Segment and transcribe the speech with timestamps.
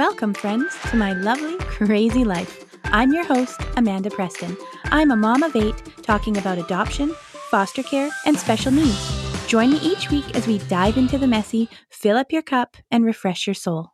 [0.00, 2.64] Welcome, friends, to my lovely, crazy life.
[2.84, 4.56] I'm your host, Amanda Preston.
[4.84, 7.12] I'm a mom of eight talking about adoption,
[7.50, 9.46] foster care, and special needs.
[9.46, 13.04] Join me each week as we dive into the messy, fill up your cup, and
[13.04, 13.92] refresh your soul.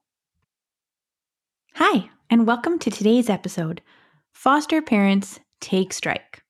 [1.74, 3.82] Hi, and welcome to today's episode
[4.32, 6.44] Foster Parents Take Strike.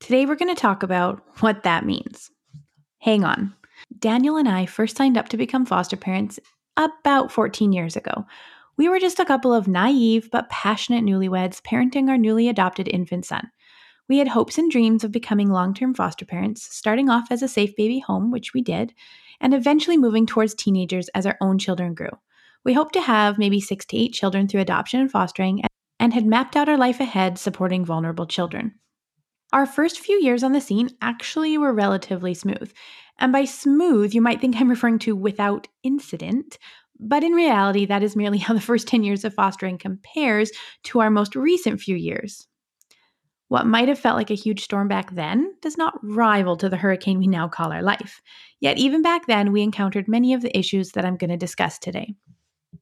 [0.00, 2.28] Today, we're going to talk about what that means.
[2.98, 3.54] Hang on.
[4.00, 6.40] Daniel and I first signed up to become foster parents
[6.76, 8.26] about 14 years ago.
[8.76, 13.24] We were just a couple of naive but passionate newlyweds parenting our newly adopted infant
[13.24, 13.50] son.
[14.08, 17.48] We had hopes and dreams of becoming long term foster parents, starting off as a
[17.48, 18.92] safe baby home, which we did,
[19.40, 22.10] and eventually moving towards teenagers as our own children grew.
[22.64, 25.62] We hoped to have maybe six to eight children through adoption and fostering,
[26.00, 28.74] and had mapped out our life ahead supporting vulnerable children.
[29.52, 32.72] Our first few years on the scene actually were relatively smooth.
[33.18, 36.58] And by smooth, you might think I'm referring to without incident,
[36.98, 40.50] but in reality, that is merely how the first 10 years of fostering compares
[40.84, 42.46] to our most recent few years.
[43.48, 46.76] What might have felt like a huge storm back then does not rival to the
[46.76, 48.20] hurricane we now call our life.
[48.60, 51.78] Yet, even back then, we encountered many of the issues that I'm going to discuss
[51.78, 52.14] today.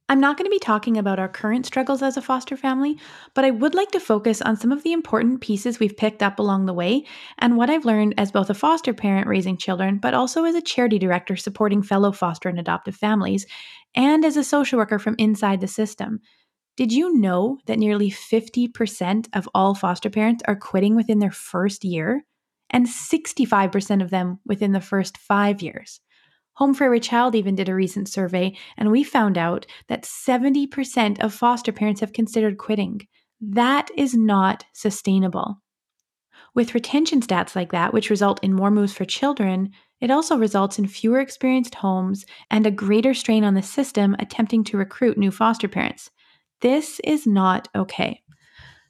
[0.09, 2.99] I'm not going to be talking about our current struggles as a foster family,
[3.35, 6.39] but I would like to focus on some of the important pieces we've picked up
[6.39, 7.05] along the way
[7.39, 10.63] and what I've learned as both a foster parent raising children, but also as a
[10.63, 13.47] charity director supporting fellow foster and adoptive families,
[13.95, 16.21] and as a social worker from inside the system.
[16.77, 21.85] Did you know that nearly 50% of all foster parents are quitting within their first
[21.85, 22.25] year?
[22.71, 26.01] And 65% of them within the first five years.
[26.55, 31.21] Home for Every Child even did a recent survey, and we found out that 70%
[31.21, 33.07] of foster parents have considered quitting.
[33.41, 35.61] That is not sustainable.
[36.55, 40.79] With retention stats like that, which result in more moves for children, it also results
[40.79, 45.31] in fewer experienced homes and a greater strain on the system attempting to recruit new
[45.31, 46.11] foster parents.
[46.61, 48.23] This is not okay.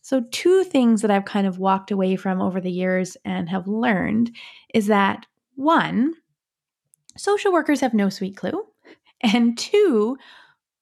[0.00, 3.69] So, two things that I've kind of walked away from over the years and have
[3.69, 4.34] learned
[4.75, 6.14] is that one,
[7.17, 8.65] social workers have no sweet clue.
[9.21, 10.17] And two,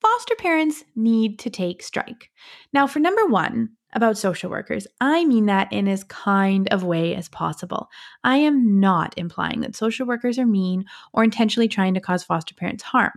[0.01, 2.31] foster parents need to take strike.
[2.73, 7.15] Now, for number one, about social workers, I mean that in as kind of way
[7.15, 7.89] as possible.
[8.23, 12.55] I am not implying that social workers are mean or intentionally trying to cause foster
[12.55, 13.12] parents harm,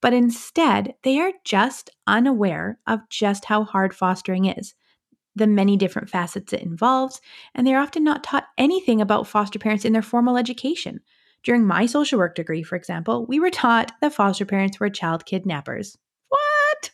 [0.00, 4.74] but instead, they are just unaware of just how hard fostering is,
[5.36, 7.20] the many different facets it involves,
[7.54, 11.00] and they're often not taught anything about foster parents in their formal education.
[11.44, 15.24] During my social work degree, for example, we were taught that foster parents were child
[15.24, 15.96] kidnappers.
[16.28, 16.90] What?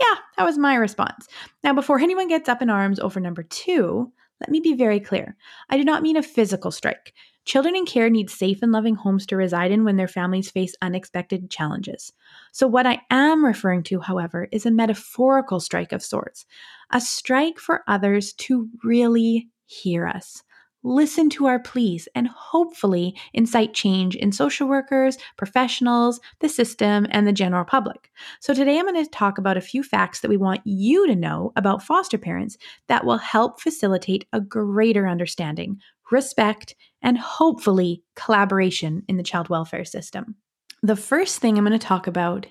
[0.00, 1.28] Yeah, that was my response.
[1.62, 5.36] Now, before anyone gets up in arms over number two, let me be very clear.
[5.68, 7.12] I do not mean a physical strike.
[7.44, 10.74] Children in care need safe and loving homes to reside in when their families face
[10.82, 12.12] unexpected challenges.
[12.52, 16.46] So, what I am referring to, however, is a metaphorical strike of sorts
[16.90, 20.42] a strike for others to really hear us,
[20.82, 27.26] listen to our pleas, and hopefully incite change in social workers, professionals, the system, and
[27.26, 28.10] the general public.
[28.40, 31.14] So, today I'm going to talk about a few facts that we want you to
[31.14, 32.56] know about foster parents
[32.88, 35.78] that will help facilitate a greater understanding,
[36.10, 40.36] respect, and hopefully collaboration in the child welfare system.
[40.82, 42.46] The first thing I'm going to talk about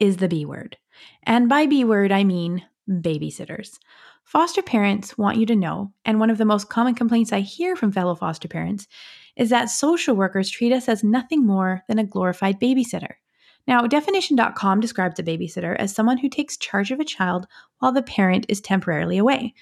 [0.00, 0.76] is the B word.
[1.22, 3.78] And by B word, I mean babysitters.
[4.24, 7.76] Foster parents want you to know, and one of the most common complaints I hear
[7.76, 8.88] from fellow foster parents
[9.36, 13.14] is that social workers treat us as nothing more than a glorified babysitter.
[13.66, 17.46] Now, definition.com describes a babysitter as someone who takes charge of a child
[17.78, 19.54] while the parent is temporarily away.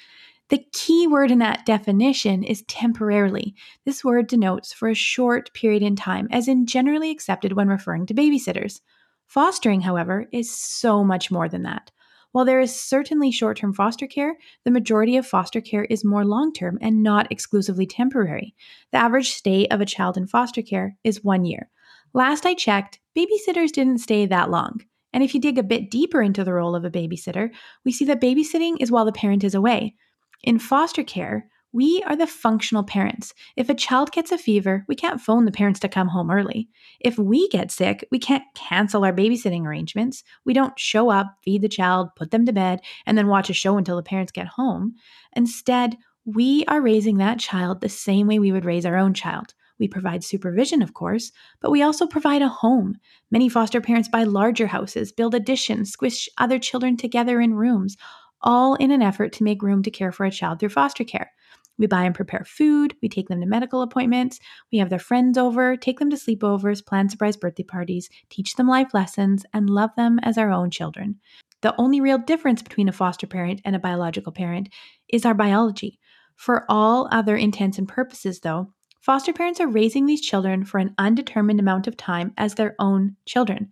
[0.49, 3.55] The key word in that definition is temporarily.
[3.85, 8.07] This word denotes for a short period in time, as in generally accepted when referring
[8.07, 8.81] to babysitters.
[9.27, 11.91] Fostering, however, is so much more than that.
[12.33, 16.25] While there is certainly short term foster care, the majority of foster care is more
[16.25, 18.55] long term and not exclusively temporary.
[18.91, 21.69] The average stay of a child in foster care is one year.
[22.15, 24.81] Last I checked, babysitters didn't stay that long.
[25.13, 27.51] And if you dig a bit deeper into the role of a babysitter,
[27.85, 29.95] we see that babysitting is while the parent is away.
[30.43, 33.33] In foster care, we are the functional parents.
[33.57, 36.69] If a child gets a fever, we can't phone the parents to come home early.
[37.01, 40.23] If we get sick, we can't cancel our babysitting arrangements.
[40.45, 43.55] We don't show up, feed the child, put them to bed, and then watch a
[43.55, 44.95] show until the parents get home.
[45.35, 49.55] Instead, we are raising that child the same way we would raise our own child.
[49.79, 52.99] We provide supervision, of course, but we also provide a home.
[53.31, 57.97] Many foster parents buy larger houses, build additions, squish other children together in rooms,
[58.43, 61.33] all in an effort to make room to care for a child through foster care.
[61.79, 64.39] We buy and prepare food, we take them to medical appointments,
[64.71, 68.69] we have their friends over, take them to sleepovers, plan surprise birthday parties, teach them
[68.69, 71.19] life lessons, and love them as our own children.
[71.63, 74.69] The only real difference between a foster parent and a biological parent
[75.09, 75.99] is our biology.
[76.37, 80.95] For all other intents and purposes, though, foster parents are raising these children for an
[80.99, 83.71] undetermined amount of time as their own children.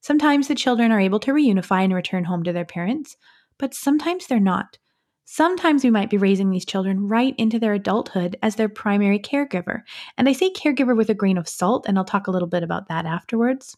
[0.00, 3.16] Sometimes the children are able to reunify and return home to their parents,
[3.58, 4.78] but sometimes they're not.
[5.24, 9.82] Sometimes we might be raising these children right into their adulthood as their primary caregiver.
[10.18, 12.62] And I say caregiver with a grain of salt, and I'll talk a little bit
[12.62, 13.76] about that afterwards.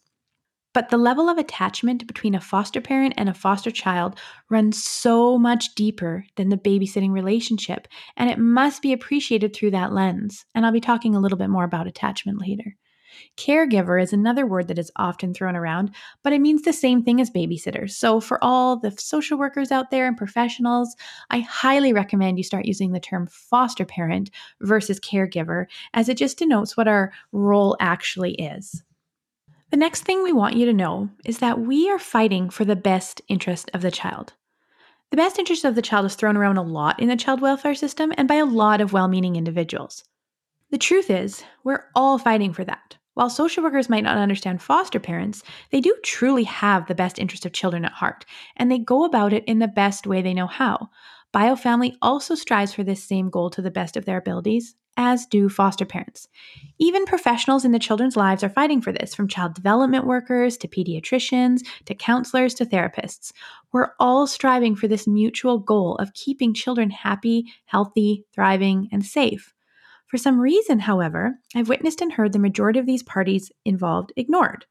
[0.73, 4.19] But the level of attachment between a foster parent and a foster child
[4.49, 7.87] runs so much deeper than the babysitting relationship,
[8.17, 10.45] and it must be appreciated through that lens.
[10.53, 12.75] And I'll be talking a little bit more about attachment later.
[13.37, 15.91] Caregiver is another word that is often thrown around,
[16.23, 17.89] but it means the same thing as babysitter.
[17.89, 20.95] So, for all the social workers out there and professionals,
[21.29, 24.31] I highly recommend you start using the term foster parent
[24.61, 28.83] versus caregiver, as it just denotes what our role actually is.
[29.71, 32.75] The next thing we want you to know is that we are fighting for the
[32.75, 34.33] best interest of the child.
[35.11, 37.75] The best interest of the child is thrown around a lot in the child welfare
[37.75, 40.03] system and by a lot of well meaning individuals.
[40.71, 42.97] The truth is, we're all fighting for that.
[43.15, 45.41] While social workers might not understand foster parents,
[45.71, 48.25] they do truly have the best interest of children at heart,
[48.57, 50.89] and they go about it in the best way they know how.
[51.33, 55.47] BioFamily also strives for this same goal to the best of their abilities, as do
[55.47, 56.27] foster parents.
[56.77, 60.67] Even professionals in the children's lives are fighting for this, from child development workers to
[60.67, 63.31] pediatricians to counselors to therapists.
[63.71, 69.54] We're all striving for this mutual goal of keeping children happy, healthy, thriving, and safe.
[70.07, 74.65] For some reason, however, I've witnessed and heard the majority of these parties involved ignored.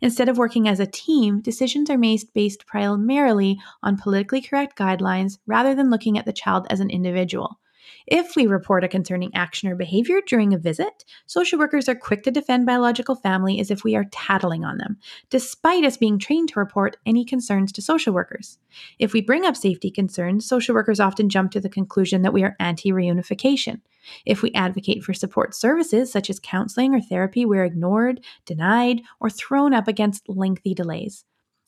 [0.00, 5.38] Instead of working as a team, decisions are made based primarily on politically correct guidelines
[5.46, 7.59] rather than looking at the child as an individual.
[8.06, 12.22] If we report a concerning action or behavior during a visit, social workers are quick
[12.24, 14.98] to defend biological family as if we are tattling on them,
[15.28, 18.58] despite us being trained to report any concerns to social workers.
[18.98, 22.42] If we bring up safety concerns, social workers often jump to the conclusion that we
[22.42, 23.80] are anti reunification.
[24.24, 29.30] If we advocate for support services such as counseling or therapy, we're ignored, denied, or
[29.30, 31.24] thrown up against lengthy delays.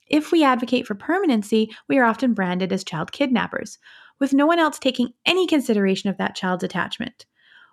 [0.08, 3.79] If we advocate for permanency, we are often branded as child kidnappers
[4.23, 7.27] with no one else taking any consideration of that child's attachment.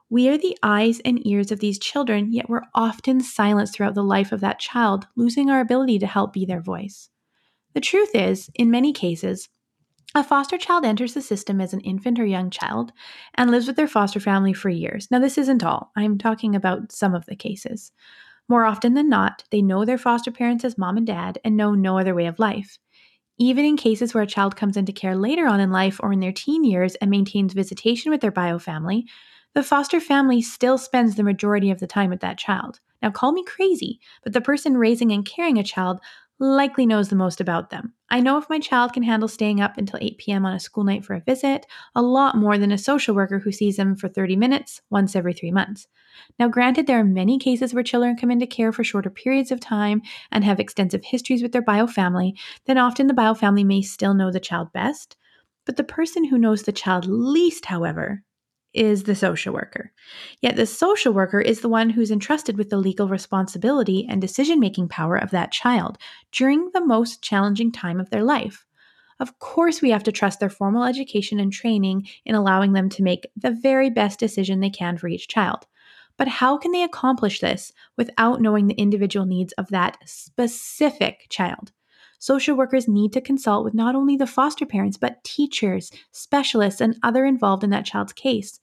[0.10, 4.04] We are the eyes and ears of these children, yet we're often silenced throughout the
[4.04, 7.12] life of that child, losing our ability to help be their voice.
[7.75, 9.48] The truth is, in many cases,
[10.16, 12.94] a foster child enters the system as an infant or young child
[13.36, 15.07] and lives with their foster family for years.
[15.12, 15.92] Now, this isn't all.
[15.95, 17.92] I'm talking about some of the cases.
[18.48, 21.75] More often than not, they know their foster parents as mom and dad and know
[21.75, 22.80] no other way of life.
[23.39, 26.19] Even in cases where a child comes into care later on in life or in
[26.19, 29.07] their teen years and maintains visitation with their bio family,
[29.56, 32.81] the foster family still spends the majority of the time with that child.
[33.01, 36.01] Now, call me crazy, but the person raising and caring a child
[36.39, 37.94] likely knows the most about them.
[38.09, 40.45] I know if my child can handle staying up until 8 p.m.
[40.45, 41.65] on a school night for a visit,
[41.95, 45.33] a lot more than a social worker who sees them for 30 minutes once every
[45.33, 45.88] three months.
[46.39, 49.59] Now, granted, there are many cases where children come into care for shorter periods of
[49.59, 50.01] time
[50.31, 54.13] and have extensive histories with their bio family, then often the bio family may still
[54.13, 55.18] know the child best.
[55.65, 58.24] But the person who knows the child least, however,
[58.74, 59.92] is the social worker.
[60.42, 64.59] Yet the social worker is the one who's entrusted with the legal responsibility and decision
[64.59, 65.97] making power of that child
[66.31, 68.66] during the most challenging time of their life.
[69.19, 73.04] Of course, we have to trust their formal education and training in allowing them to
[73.04, 75.66] make the very best decision they can for each child.
[76.18, 81.71] But how can they accomplish this without knowing the individual needs of that specific child?
[82.19, 86.97] Social workers need to consult with not only the foster parents, but teachers, specialists, and
[87.02, 88.59] other involved in that child's case.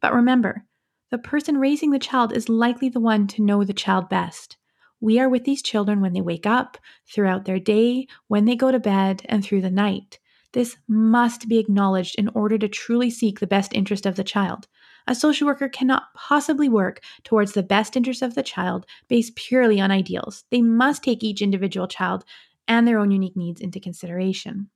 [0.00, 0.64] But remember,
[1.10, 4.56] the person raising the child is likely the one to know the child best.
[5.00, 8.70] We are with these children when they wake up, throughout their day, when they go
[8.70, 10.18] to bed, and through the night.
[10.52, 14.68] This must be acknowledged in order to truly seek the best interest of the child.
[15.08, 19.80] A social worker cannot possibly work towards the best interest of the child based purely
[19.80, 20.44] on ideals.
[20.50, 22.24] They must take each individual child
[22.68, 24.70] and their own unique needs into consideration.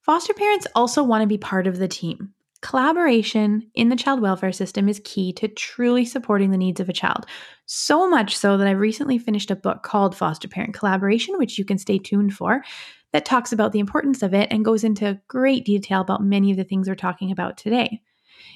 [0.00, 2.32] Foster parents also want to be part of the team.
[2.60, 6.92] Collaboration in the child welfare system is key to truly supporting the needs of a
[6.92, 7.24] child.
[7.66, 11.64] So much so that I've recently finished a book called Foster Parent Collaboration, which you
[11.64, 12.62] can stay tuned for,
[13.12, 16.56] that talks about the importance of it and goes into great detail about many of
[16.56, 18.02] the things we're talking about today.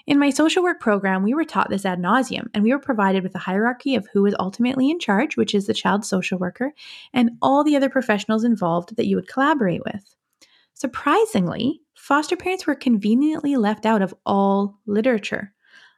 [0.07, 3.23] In my social work program, we were taught this ad nauseum, and we were provided
[3.23, 6.73] with a hierarchy of who is ultimately in charge, which is the child social worker,
[7.13, 10.15] and all the other professionals involved that you would collaborate with.
[10.75, 15.53] Surprisingly, foster parents were conveniently left out of all literature.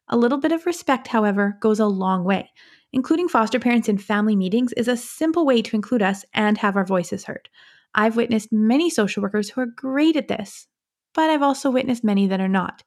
[0.08, 2.50] A little bit of respect, however, goes a long way.
[2.92, 6.76] Including foster parents in family meetings is a simple way to include us and have
[6.76, 7.49] our voices heard.
[7.94, 10.66] I've witnessed many social workers who are great at this,
[11.14, 12.82] but I've also witnessed many that are not.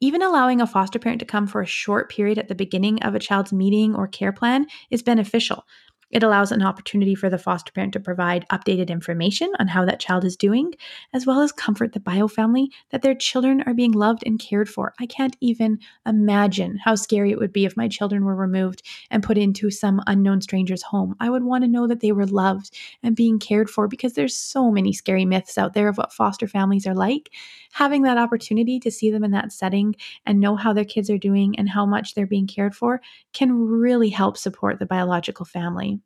[0.00, 3.14] Even allowing a foster parent to come for a short period at the beginning of
[3.14, 5.66] a child's meeting or care plan is beneficial.
[6.10, 10.00] It allows an opportunity for the foster parent to provide updated information on how that
[10.00, 10.74] child is doing,
[11.12, 14.68] as well as comfort the bio family that their children are being loved and cared
[14.68, 14.92] for.
[14.98, 19.22] I can't even imagine how scary it would be if my children were removed and
[19.22, 21.14] put into some unknown stranger's home.
[21.20, 24.36] I would want to know that they were loved and being cared for because there's
[24.36, 27.30] so many scary myths out there of what foster families are like.
[27.72, 29.94] Having that opportunity to see them in that setting
[30.26, 33.00] and know how their kids are doing and how much they're being cared for
[33.32, 35.99] can really help support the biological family.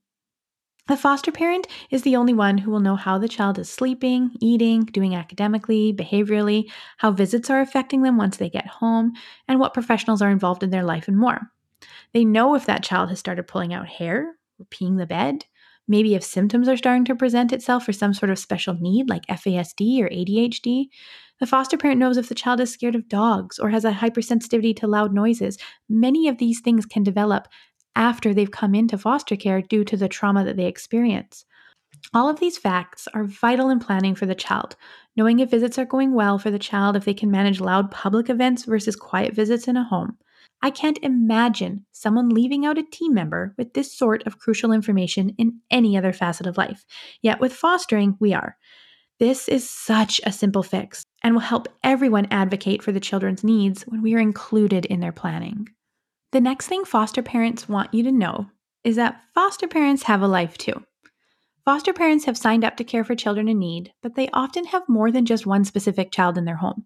[0.86, 4.32] The foster parent is the only one who will know how the child is sleeping,
[4.40, 9.14] eating, doing academically, behaviorally, how visits are affecting them once they get home,
[9.48, 11.50] and what professionals are involved in their life and more.
[12.12, 15.46] They know if that child has started pulling out hair or peeing the bed,
[15.88, 19.26] maybe if symptoms are starting to present itself for some sort of special need like
[19.26, 20.86] FASD or ADHD.
[21.40, 24.76] The foster parent knows if the child is scared of dogs or has a hypersensitivity
[24.76, 25.58] to loud noises.
[25.88, 27.48] Many of these things can develop
[27.96, 31.44] after they've come into foster care due to the trauma that they experience.
[32.12, 34.76] All of these facts are vital in planning for the child,
[35.16, 38.28] knowing if visits are going well for the child, if they can manage loud public
[38.28, 40.18] events versus quiet visits in a home.
[40.62, 45.34] I can't imagine someone leaving out a team member with this sort of crucial information
[45.36, 46.84] in any other facet of life.
[47.22, 48.56] Yet with fostering, we are.
[49.20, 53.82] This is such a simple fix and will help everyone advocate for the children's needs
[53.82, 55.68] when we are included in their planning.
[56.34, 58.50] The next thing foster parents want you to know
[58.82, 60.82] is that foster parents have a life too.
[61.64, 64.82] Foster parents have signed up to care for children in need, but they often have
[64.88, 66.84] more than just one specific child in their home.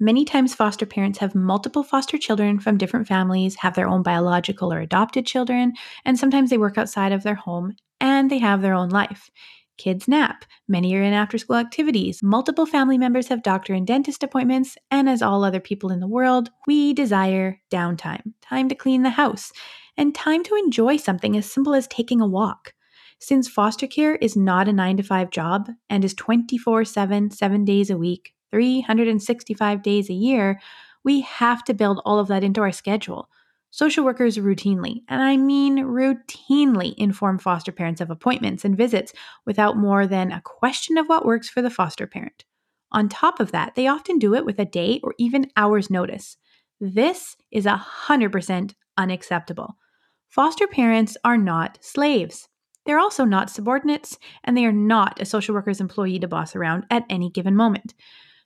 [0.00, 4.72] Many times, foster parents have multiple foster children from different families, have their own biological
[4.72, 5.74] or adopted children,
[6.04, 9.30] and sometimes they work outside of their home and they have their own life.
[9.78, 10.44] Kids nap.
[10.68, 12.22] Many are in after school activities.
[12.22, 14.76] Multiple family members have doctor and dentist appointments.
[14.90, 19.10] And as all other people in the world, we desire downtime time to clean the
[19.10, 19.52] house
[19.96, 22.74] and time to enjoy something as simple as taking a walk.
[23.18, 27.64] Since foster care is not a 9 to 5 job and is 24 7, 7
[27.64, 30.60] days a week, 365 days a year,
[31.04, 33.28] we have to build all of that into our schedule.
[33.74, 39.14] Social workers routinely, and I mean routinely, inform foster parents of appointments and visits
[39.46, 42.44] without more than a question of what works for the foster parent.
[42.92, 46.36] On top of that, they often do it with a day or even hours' notice.
[46.82, 49.78] This is 100% unacceptable.
[50.28, 52.50] Foster parents are not slaves.
[52.84, 56.84] They're also not subordinates, and they are not a social worker's employee to boss around
[56.90, 57.94] at any given moment.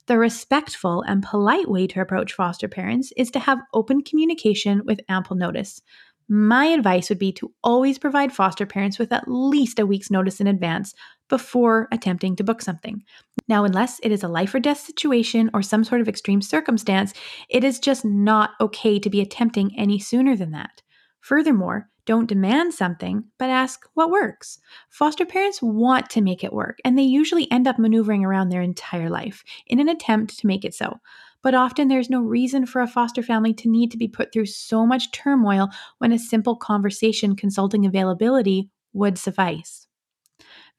[0.06, 5.00] The respectful and polite way to approach foster parents is to have open communication with
[5.08, 5.82] ample notice.
[6.28, 10.40] My advice would be to always provide foster parents with at least a week's notice
[10.40, 10.94] in advance
[11.28, 13.02] before attempting to book something.
[13.48, 17.12] Now, unless it is a life or death situation or some sort of extreme circumstance,
[17.48, 20.82] it is just not okay to be attempting any sooner than that.
[21.20, 24.58] Furthermore, don't demand something, but ask what works.
[24.88, 28.62] Foster parents want to make it work, and they usually end up maneuvering around their
[28.62, 31.00] entire life in an attempt to make it so.
[31.42, 34.46] But often there's no reason for a foster family to need to be put through
[34.46, 39.86] so much turmoil when a simple conversation consulting availability would suffice.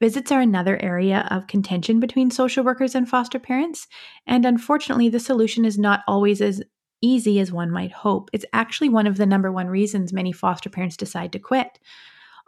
[0.00, 3.88] Visits are another area of contention between social workers and foster parents,
[4.26, 6.62] and unfortunately, the solution is not always as
[7.00, 8.30] easy as one might hope.
[8.32, 11.78] It's actually one of the number one reasons many foster parents decide to quit.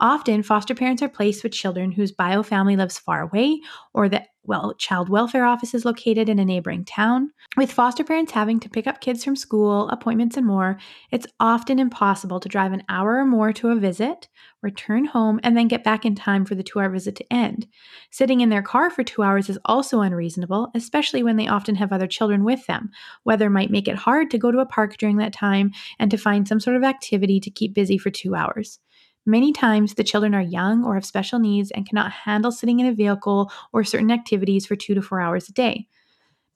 [0.00, 3.60] Often, foster parents are placed with children whose bio family lives far away
[3.92, 7.30] or the well, child welfare office is located in a neighboring town.
[7.58, 10.78] With foster parents having to pick up kids from school, appointments, and more,
[11.10, 14.28] it's often impossible to drive an hour or more to a visit,
[14.62, 17.66] return home, and then get back in time for the two hour visit to end.
[18.10, 21.92] Sitting in their car for two hours is also unreasonable, especially when they often have
[21.92, 22.90] other children with them.
[23.26, 26.16] Weather might make it hard to go to a park during that time and to
[26.16, 28.80] find some sort of activity to keep busy for two hours.
[29.26, 32.86] Many times, the children are young or have special needs and cannot handle sitting in
[32.86, 35.86] a vehicle or certain activities for two to four hours a day.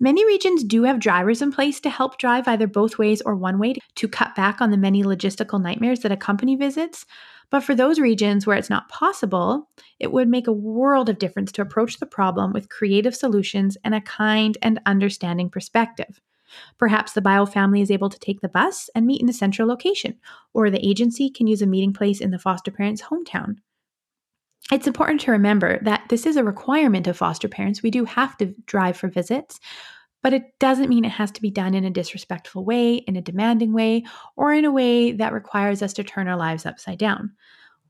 [0.00, 3.58] Many regions do have drivers in place to help drive either both ways or one
[3.58, 7.06] way to cut back on the many logistical nightmares that accompany visits.
[7.50, 11.52] But for those regions where it's not possible, it would make a world of difference
[11.52, 16.20] to approach the problem with creative solutions and a kind and understanding perspective.
[16.78, 19.68] Perhaps the bio family is able to take the bus and meet in a central
[19.68, 20.18] location,
[20.52, 23.56] or the agency can use a meeting place in the foster parent's hometown.
[24.72, 27.82] It's important to remember that this is a requirement of foster parents.
[27.82, 29.60] We do have to drive for visits,
[30.22, 33.22] but it doesn't mean it has to be done in a disrespectful way, in a
[33.22, 34.04] demanding way,
[34.36, 37.32] or in a way that requires us to turn our lives upside down.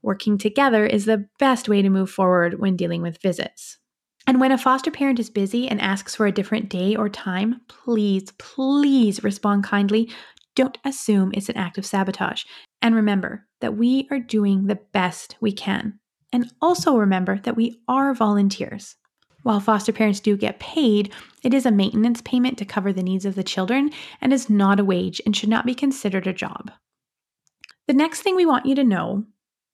[0.02, 3.78] Working together is the best way to move forward when dealing with visits.
[4.26, 7.60] And when a foster parent is busy and asks for a different day or time,
[7.68, 10.10] please, please respond kindly.
[10.54, 12.44] Don't assume it's an act of sabotage.
[12.80, 15.98] And remember that we are doing the best we can.
[16.32, 18.96] And also remember that we are volunteers.
[19.42, 21.12] While foster parents do get paid,
[21.42, 23.90] it is a maintenance payment to cover the needs of the children
[24.22, 26.70] and is not a wage and should not be considered a job.
[27.86, 29.24] The next thing we want you to know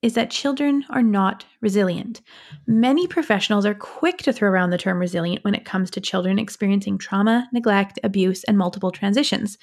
[0.01, 2.21] is that children are not resilient.
[2.65, 6.39] Many professionals are quick to throw around the term resilient when it comes to children
[6.39, 9.57] experiencing trauma, neglect, abuse, and multiple transitions.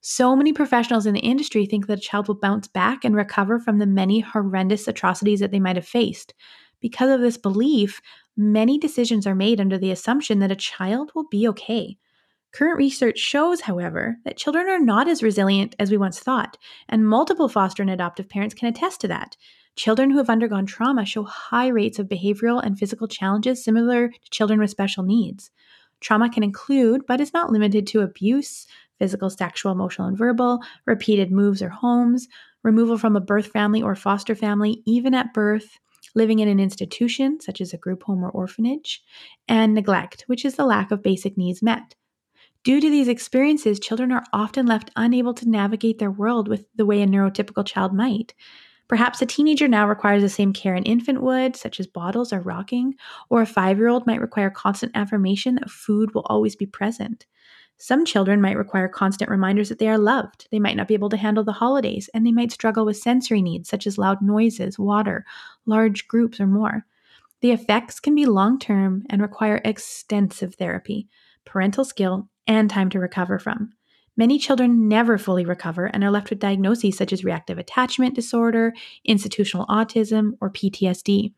[0.00, 3.58] So many professionals in the industry think that a child will bounce back and recover
[3.58, 6.34] from the many horrendous atrocities that they might have faced.
[6.80, 8.00] Because of this belief,
[8.36, 11.98] many decisions are made under the assumption that a child will be okay.
[12.52, 16.56] Current research shows, however, that children are not as resilient as we once thought,
[16.88, 19.36] and multiple foster and adoptive parents can attest to that.
[19.76, 24.30] Children who have undergone trauma show high rates of behavioral and physical challenges similar to
[24.30, 25.50] children with special needs.
[26.00, 28.66] Trauma can include, but is not limited to, abuse,
[28.98, 32.28] physical, sexual, emotional, and verbal, repeated moves or homes,
[32.62, 35.78] removal from a birth family or foster family, even at birth,
[36.14, 39.02] living in an institution, such as a group home or orphanage,
[39.48, 41.94] and neglect, which is the lack of basic needs met.
[42.62, 46.84] Due to these experiences, children are often left unable to navigate their world with the
[46.84, 48.34] way a neurotypical child might.
[48.90, 52.40] Perhaps a teenager now requires the same care an infant would, such as bottles or
[52.40, 52.96] rocking,
[53.28, 57.24] or a five year old might require constant affirmation that food will always be present.
[57.78, 60.48] Some children might require constant reminders that they are loved.
[60.50, 63.42] They might not be able to handle the holidays, and they might struggle with sensory
[63.42, 65.24] needs such as loud noises, water,
[65.66, 66.84] large groups, or more.
[67.42, 71.08] The effects can be long term and require extensive therapy,
[71.44, 73.70] parental skill, and time to recover from.
[74.16, 78.74] Many children never fully recover and are left with diagnoses such as reactive attachment disorder,
[79.04, 81.32] institutional autism, or PTSD.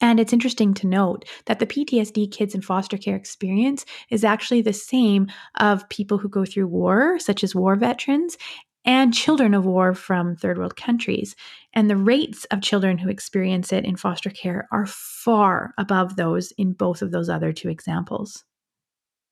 [0.00, 4.60] And it's interesting to note that the PTSD kids in foster care experience is actually
[4.60, 5.28] the same
[5.60, 8.36] of people who go through war, such as war veterans,
[8.84, 11.34] and children of war from third world countries.
[11.72, 16.52] And the rates of children who experience it in foster care are far above those
[16.52, 18.44] in both of those other two examples.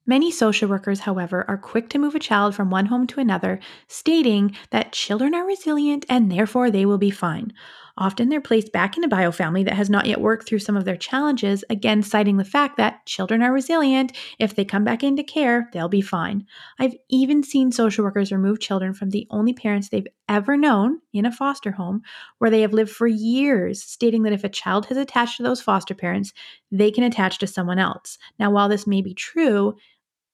[0.05, 3.61] Many social workers, however, are quick to move a child from one home to another,
[3.87, 7.53] stating that children are resilient and therefore they will be fine.
[7.99, 10.77] Often they're placed back in a bio family that has not yet worked through some
[10.77, 14.17] of their challenges, again citing the fact that children are resilient.
[14.39, 16.47] If they come back into care, they'll be fine.
[16.81, 21.27] I've even seen social workers remove children from the only parents they've ever known in
[21.27, 22.01] a foster home
[22.39, 25.61] where they have lived for years, stating that if a child has attached to those
[25.61, 26.33] foster parents,
[26.71, 28.17] they can attach to someone else.
[28.39, 29.77] Now, while this may be true,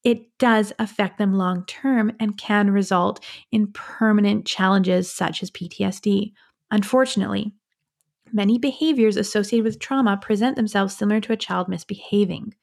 [0.04, 6.32] it does affect them long term and can result in permanent challenges such as PTSD.
[6.70, 7.52] Unfortunately,
[8.32, 12.54] many behaviors associated with trauma present themselves similar to a child misbehaving.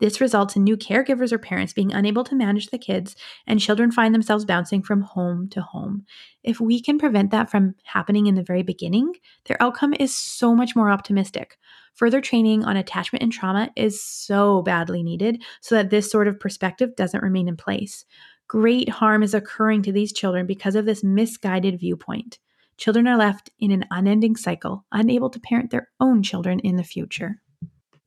[0.00, 3.14] This results in new caregivers or parents being unable to manage the kids,
[3.46, 6.04] and children find themselves bouncing from home to home.
[6.42, 9.14] If we can prevent that from happening in the very beginning,
[9.46, 11.56] their outcome is so much more optimistic.
[11.94, 16.40] Further training on attachment and trauma is so badly needed so that this sort of
[16.40, 18.04] perspective doesn't remain in place.
[18.48, 22.38] Great harm is occurring to these children because of this misguided viewpoint.
[22.76, 26.84] Children are left in an unending cycle, unable to parent their own children in the
[26.84, 27.40] future.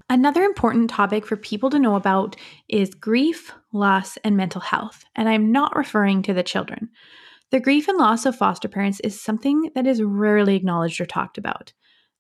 [0.10, 2.36] Another important topic for people to know about
[2.67, 6.89] is grief, loss, and mental health, and I'm not referring to the children.
[7.50, 11.38] The grief and loss of foster parents is something that is rarely acknowledged or talked
[11.38, 11.74] about.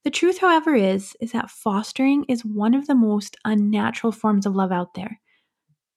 [0.05, 4.55] The truth, however, is is that fostering is one of the most unnatural forms of
[4.55, 5.19] love out there.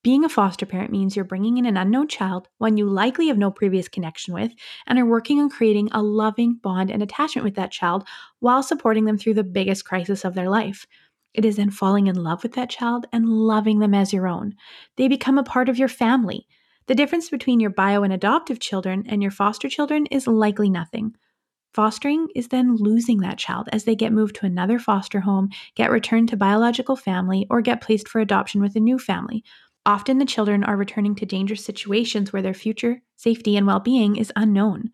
[0.02, 3.36] Being a foster parent means you're bringing in an unknown child, one you likely have
[3.36, 4.52] no previous connection with,
[4.86, 8.08] and are working on creating a loving bond and attachment with that child
[8.40, 10.86] while supporting them through the biggest crisis of their life.
[11.34, 14.54] It is then falling in love with that child and loving them as your own.
[14.96, 16.46] They become a part of your family.
[16.86, 21.14] The difference between your bio and adoptive children and your foster children is likely nothing.
[21.78, 25.92] Fostering is then losing that child as they get moved to another foster home, get
[25.92, 29.44] returned to biological family, or get placed for adoption with a new family.
[29.86, 34.16] Often the children are returning to dangerous situations where their future safety and well being
[34.16, 34.90] is unknown.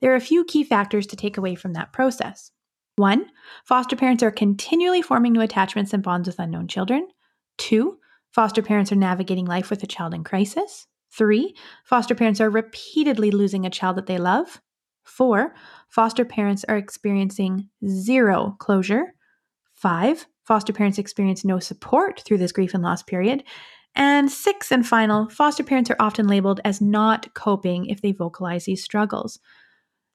[0.00, 2.52] There are a few key factors to take away from that process.
[2.94, 3.26] One,
[3.64, 7.08] foster parents are continually forming new attachments and bonds with unknown children.
[7.56, 7.98] Two,
[8.30, 10.86] foster parents are navigating life with a child in crisis.
[11.10, 14.60] Three, foster parents are repeatedly losing a child that they love.
[15.08, 15.54] Four,
[15.88, 19.14] foster parents are experiencing zero closure.
[19.74, 23.44] Five, foster parents experience no support through this grief and loss period.
[23.94, 28.64] And six and final, foster parents are often labeled as not coping if they vocalize
[28.64, 29.40] these struggles.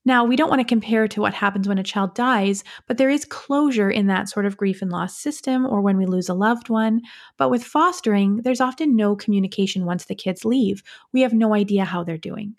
[0.06, 3.10] Now, we don't want to compare to what happens when a child dies, but there
[3.10, 6.34] is closure in that sort of grief and loss system or when we lose a
[6.34, 7.02] loved one.
[7.38, 10.84] But with fostering, there's often no communication once the kids leave.
[11.14, 12.58] We have no idea how they're doing.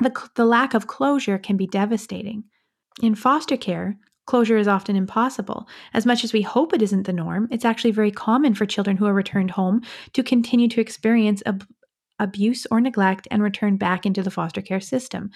[0.00, 2.44] The, the lack of closure can be devastating.
[3.02, 5.68] In foster care, closure is often impossible.
[5.92, 8.96] As much as we hope it isn't the norm, it's actually very common for children
[8.96, 9.82] who are returned home
[10.12, 11.66] to continue to experience ab-
[12.18, 15.30] abuse or neglect and return back into the foster care system.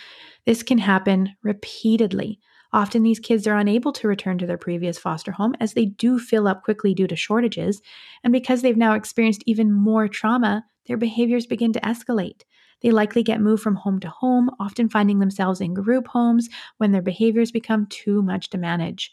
[0.47, 2.39] This can happen repeatedly.
[2.73, 6.19] Often these kids are unable to return to their previous foster home as they do
[6.19, 7.81] fill up quickly due to shortages.
[8.23, 12.43] And because they've now experienced even more trauma, their behaviors begin to escalate.
[12.85, 16.93] They likely get moved from home to home, often finding themselves in group homes when
[16.93, 19.11] their behaviors become too much to manage.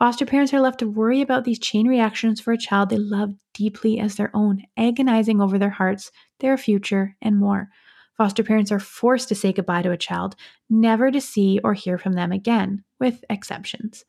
[0.00, 3.32] Foster parents are left to worry about these chain reactions for a child they love
[3.52, 7.68] deeply as their own, agonizing over their hearts, their future, and more.
[8.16, 10.34] Foster parents are forced to say goodbye to a child,
[10.68, 14.04] never to see or hear from them again, with exceptions.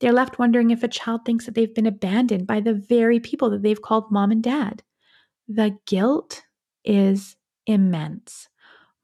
[0.00, 3.48] They're left wondering if a child thinks that they've been abandoned by the very people
[3.50, 4.82] that they've called mom and dad.
[5.48, 6.42] The guilt
[6.84, 8.48] is immense.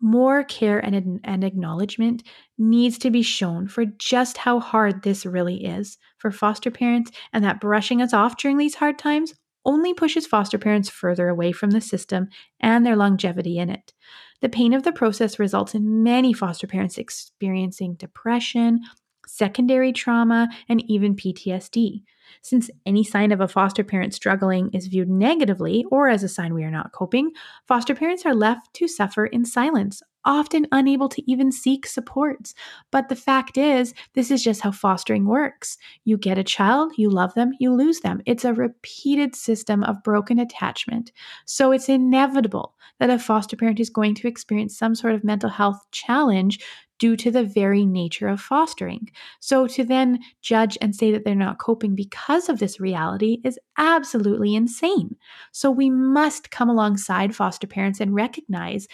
[0.01, 2.23] More care and, and acknowledgement
[2.57, 7.45] needs to be shown for just how hard this really is for foster parents, and
[7.45, 9.35] that brushing us off during these hard times
[9.67, 12.29] only pushes foster parents further away from the system
[12.61, 13.93] and their longevity in it.
[14.41, 18.81] The pain of the process results in many foster parents experiencing depression,
[19.27, 22.03] secondary trauma, and even PTSD.
[22.43, 26.55] Since any sign of a foster parent struggling is viewed negatively or as a sign
[26.55, 27.33] we are not coping,
[27.67, 32.55] foster parents are left to suffer in silence, often unable to even seek supports.
[32.91, 35.79] But the fact is, this is just how fostering works.
[36.05, 38.21] You get a child, you love them, you lose them.
[38.27, 41.13] It's a repeated system of broken attachment.
[41.47, 45.51] So it's inevitable that a foster parent is going to experience some sort of mental
[45.51, 46.61] health challenge
[47.01, 49.11] due to the very nature of fostering.
[49.41, 53.59] So to then judge and say that they're not coping because of this reality is
[53.77, 55.17] absolutely insane.
[55.51, 58.87] So we must come alongside foster parents and recognize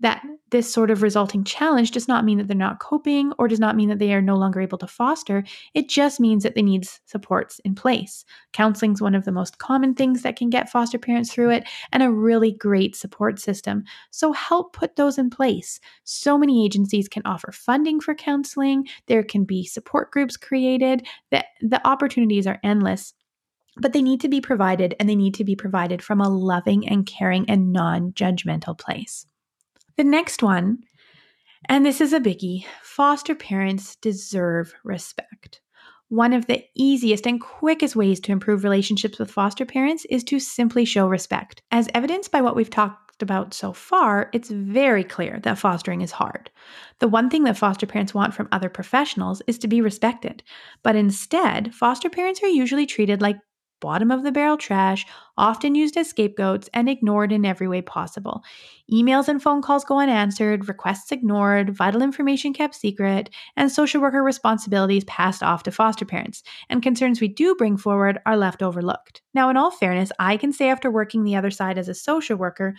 [0.00, 3.60] that this sort of resulting challenge does not mean that they're not coping or does
[3.60, 5.44] not mean that they are no longer able to foster.
[5.74, 8.24] It just means that they need supports in place.
[8.52, 11.68] Counseling is one of the most common things that can get foster parents through it
[11.92, 13.84] and a really great support system.
[14.10, 15.80] So help put those in place.
[16.04, 21.06] So many agencies can offer funding for counseling, there can be support groups created.
[21.30, 23.14] The, the opportunities are endless
[23.76, 26.86] but they need to be provided and they need to be provided from a loving
[26.88, 29.26] and caring and non judgmental place.
[30.00, 30.78] The next one,
[31.68, 35.60] and this is a biggie foster parents deserve respect.
[36.08, 40.40] One of the easiest and quickest ways to improve relationships with foster parents is to
[40.40, 41.60] simply show respect.
[41.70, 46.12] As evidenced by what we've talked about so far, it's very clear that fostering is
[46.12, 46.50] hard.
[47.00, 50.42] The one thing that foster parents want from other professionals is to be respected,
[50.82, 53.36] but instead, foster parents are usually treated like
[53.80, 58.42] bottom of the barrel trash, often used as scapegoats, and ignored in every way possible.
[58.92, 64.22] Emails and phone calls go unanswered, requests ignored, vital information kept secret, and social worker
[64.22, 66.42] responsibilities passed off to foster parents.
[66.68, 69.22] And concerns we do bring forward are left overlooked.
[69.34, 72.36] Now, in all fairness, I can say after working the other side as a social
[72.36, 72.74] worker,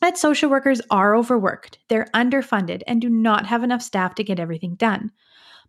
[0.00, 4.40] that social workers are overworked, they're underfunded, and do not have enough staff to get
[4.40, 5.12] everything done.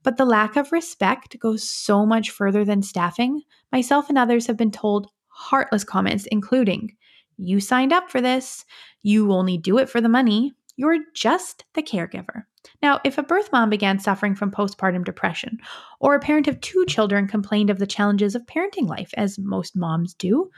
[0.04, 3.42] But the lack of respect goes so much further than staffing.
[3.72, 6.96] Myself and others have been told heartless comments, including,
[7.38, 8.66] You signed up for this.
[9.02, 10.54] You only do it for the money.
[10.76, 12.44] You're just the caregiver.
[12.82, 15.60] Now, if a birth mom began suffering from postpartum depression,
[16.00, 19.76] or a parent of two children complained of the challenges of parenting life, as most
[19.76, 20.50] moms do,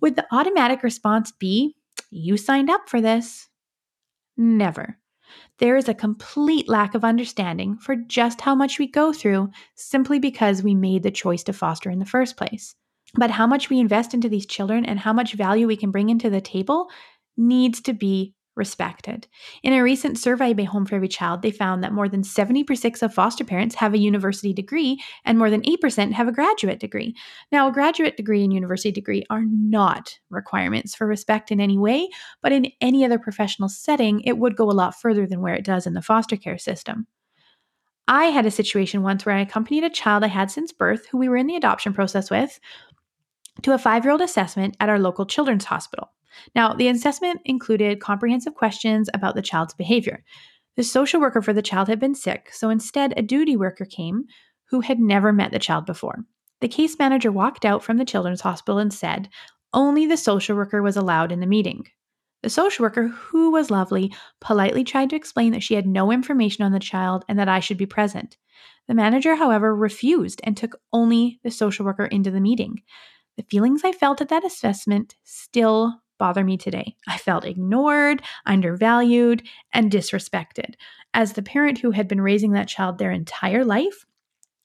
[0.00, 1.74] would the automatic response be,
[2.10, 3.48] You signed up for this?
[4.36, 4.98] Never.
[5.62, 10.18] There is a complete lack of understanding for just how much we go through simply
[10.18, 12.74] because we made the choice to foster in the first place.
[13.14, 16.08] But how much we invest into these children and how much value we can bring
[16.08, 16.90] into the table
[17.36, 19.26] needs to be respected.
[19.62, 23.02] In a recent survey by Home for Every Child, they found that more than 70%
[23.02, 27.14] of foster parents have a university degree and more than 8% have a graduate degree.
[27.50, 32.08] Now, a graduate degree and university degree are not requirements for respect in any way,
[32.42, 35.64] but in any other professional setting, it would go a lot further than where it
[35.64, 37.06] does in the foster care system.
[38.08, 41.18] I had a situation once where I accompanied a child I had since birth who
[41.18, 42.58] we were in the adoption process with
[43.62, 46.10] to a five year old assessment at our local children's hospital.
[46.54, 50.24] Now, the assessment included comprehensive questions about the child's behavior.
[50.76, 54.24] The social worker for the child had been sick, so instead, a duty worker came
[54.70, 56.24] who had never met the child before.
[56.60, 59.28] The case manager walked out from the children's hospital and said,
[59.74, 61.86] only the social worker was allowed in the meeting.
[62.42, 66.64] The social worker, who was lovely, politely tried to explain that she had no information
[66.64, 68.36] on the child and that I should be present.
[68.88, 72.82] The manager, however, refused and took only the social worker into the meeting.
[73.36, 76.94] The feelings I felt at that assessment still bother me today.
[77.08, 80.74] I felt ignored, undervalued, and disrespected.
[81.14, 84.06] As the parent who had been raising that child their entire life,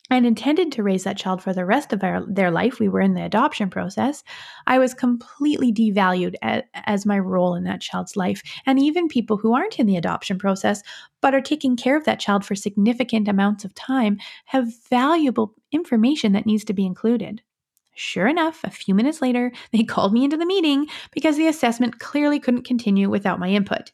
[0.10, 3.01] and intended to raise that child for the rest of our, their life, we were
[3.01, 4.23] in the adoption process,
[4.65, 8.41] I was completely devalued as, as my role in that child's life.
[8.65, 10.81] And even people who aren't in the adoption process,
[11.21, 16.31] but are taking care of that child for significant amounts of time, have valuable information
[16.33, 17.41] that needs to be included.
[17.97, 21.99] Sure enough, a few minutes later, they called me into the meeting because the assessment
[21.99, 23.91] clearly couldn't continue without my input.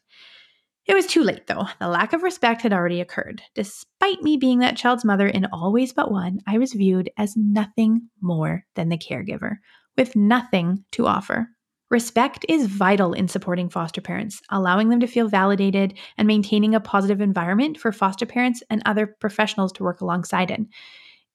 [0.86, 1.66] It was too late, though.
[1.80, 3.40] The lack of respect had already occurred.
[3.54, 7.34] Despite me being that child's mother in all ways but one, I was viewed as
[7.34, 9.56] nothing more than the caregiver,
[9.96, 11.48] with nothing to offer.
[11.90, 16.80] Respect is vital in supporting foster parents, allowing them to feel validated and maintaining a
[16.80, 20.68] positive environment for foster parents and other professionals to work alongside in.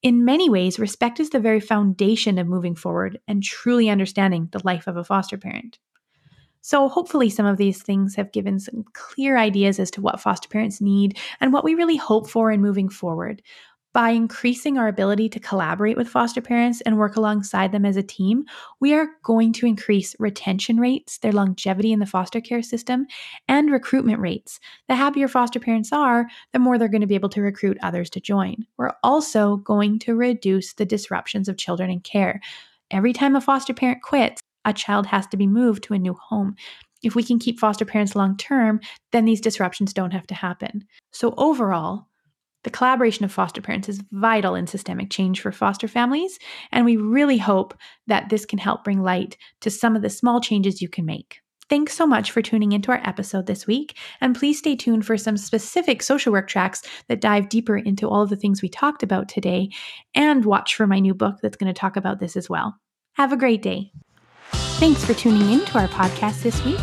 [0.02, 4.62] In many ways, respect is the very foundation of moving forward and truly understanding the
[4.64, 5.78] life of a foster parent.
[6.62, 10.50] So, hopefully, some of these things have given some clear ideas as to what foster
[10.50, 13.42] parents need and what we really hope for in moving forward.
[13.92, 18.04] By increasing our ability to collaborate with foster parents and work alongside them as a
[18.04, 18.46] team,
[18.80, 23.08] we are going to increase retention rates, their longevity in the foster care system,
[23.48, 24.60] and recruitment rates.
[24.90, 28.12] The happier foster parents are, the more they're going to be able to recruit others
[28.12, 28.58] to join.
[28.78, 32.42] We're also going to reduce the disruptions of children in care.
[32.92, 36.14] Every time a foster parent quits, a child has to be moved to a new
[36.14, 36.56] home.
[37.02, 38.82] If we can keep foster parents long term,
[39.14, 40.86] then these disruptions don't have to happen.
[41.12, 42.08] So, overall,
[42.64, 46.38] the collaboration of foster parents is vital in systemic change for foster families,
[46.72, 47.74] and we really hope
[48.08, 51.40] that this can help bring light to some of the small changes you can make.
[51.70, 55.18] Thanks so much for tuning into our episode this week, and please stay tuned for
[55.18, 59.04] some specific social work tracks that dive deeper into all of the things we talked
[59.04, 59.70] about today,
[60.16, 62.76] and watch for my new book that's going to talk about this as well.
[63.14, 63.92] Have a great day.
[64.52, 66.80] Thanks for tuning in to our podcast this week.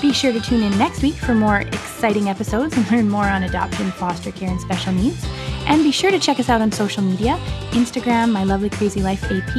[0.00, 3.42] Be sure to tune in next week for more exciting episodes and learn more on
[3.42, 5.26] adoption, foster care, and special needs.
[5.66, 7.36] And be sure to check us out on social media
[7.70, 9.56] Instagram, My Lovely Crazy Life AP,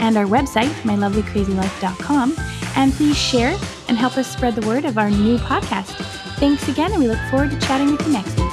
[0.00, 2.36] and our website, mylovelycrazylife.com.
[2.76, 5.96] And please share and help us spread the word of our new podcast.
[6.36, 8.47] Thanks again, and we look forward to chatting with you next week.